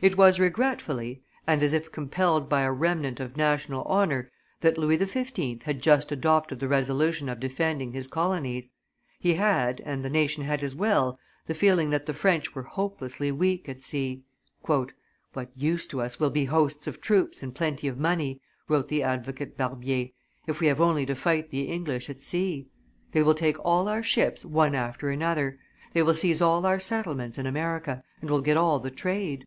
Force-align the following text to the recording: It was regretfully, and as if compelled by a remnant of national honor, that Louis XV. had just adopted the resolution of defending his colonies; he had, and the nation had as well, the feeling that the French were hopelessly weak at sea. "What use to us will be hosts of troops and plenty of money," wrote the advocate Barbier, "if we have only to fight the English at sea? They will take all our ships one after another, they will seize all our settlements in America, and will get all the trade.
It 0.00 0.16
was 0.18 0.40
regretfully, 0.40 1.22
and 1.46 1.62
as 1.62 1.72
if 1.72 1.92
compelled 1.92 2.48
by 2.48 2.62
a 2.62 2.72
remnant 2.72 3.20
of 3.20 3.36
national 3.36 3.82
honor, 3.84 4.32
that 4.60 4.76
Louis 4.76 4.98
XV. 4.98 5.62
had 5.62 5.80
just 5.80 6.10
adopted 6.10 6.58
the 6.58 6.66
resolution 6.66 7.28
of 7.28 7.38
defending 7.38 7.92
his 7.92 8.08
colonies; 8.08 8.68
he 9.20 9.34
had, 9.34 9.80
and 9.82 10.04
the 10.04 10.10
nation 10.10 10.42
had 10.42 10.64
as 10.64 10.74
well, 10.74 11.20
the 11.46 11.54
feeling 11.54 11.90
that 11.90 12.06
the 12.06 12.12
French 12.14 12.52
were 12.52 12.64
hopelessly 12.64 13.30
weak 13.30 13.68
at 13.68 13.84
sea. 13.84 14.24
"What 14.62 14.90
use 15.54 15.86
to 15.86 16.00
us 16.02 16.18
will 16.18 16.30
be 16.30 16.46
hosts 16.46 16.88
of 16.88 17.00
troops 17.00 17.40
and 17.40 17.54
plenty 17.54 17.86
of 17.86 17.96
money," 17.96 18.40
wrote 18.66 18.88
the 18.88 19.04
advocate 19.04 19.56
Barbier, 19.56 20.08
"if 20.48 20.58
we 20.58 20.66
have 20.66 20.80
only 20.80 21.06
to 21.06 21.14
fight 21.14 21.50
the 21.52 21.68
English 21.68 22.10
at 22.10 22.22
sea? 22.22 22.66
They 23.12 23.22
will 23.22 23.34
take 23.34 23.64
all 23.64 23.86
our 23.86 24.02
ships 24.02 24.44
one 24.44 24.74
after 24.74 25.10
another, 25.10 25.60
they 25.92 26.02
will 26.02 26.14
seize 26.14 26.42
all 26.42 26.66
our 26.66 26.80
settlements 26.80 27.38
in 27.38 27.46
America, 27.46 28.02
and 28.20 28.28
will 28.28 28.42
get 28.42 28.56
all 28.56 28.80
the 28.80 28.90
trade. 28.90 29.46